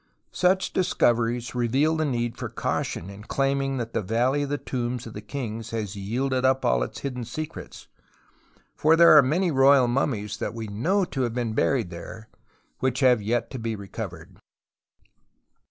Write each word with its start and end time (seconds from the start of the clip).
Such 0.33 0.73
discoveries 0.73 1.53
reveal 1.53 1.95
the 1.95 2.05
need 2.05 2.35
for 2.35 2.49
caution 2.49 3.11
in 3.11 3.23
claiming 3.25 3.77
that 3.77 3.93
the 3.93 4.01
X^alley 4.01 4.41
of 4.41 4.49
the 4.49 4.57
Tombs 4.57 5.05
of 5.05 5.13
the 5.13 5.21
Kings 5.21 5.69
has 5.69 5.95
yielded 5.95 6.43
up 6.43 6.65
all 6.65 6.81
its 6.81 7.01
hidden 7.01 7.23
secrets. 7.23 7.87
For 8.75 8.95
there 8.95 9.15
are 9.15 9.21
many 9.21 9.51
royal 9.51 9.87
mummies 9.87 10.37
that 10.37 10.55
we 10.55 10.65
know 10.65 11.05
to 11.05 11.21
have 11.21 11.35
been 11.35 11.53
buried 11.53 11.91
there 11.91 12.29
which 12.79 13.01
have 13.01 13.21
yet 13.21 13.51
to 13.51 13.59
be 13.59 13.77
reco\'ered. 13.77 14.37